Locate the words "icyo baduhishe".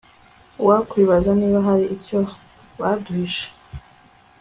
1.97-3.47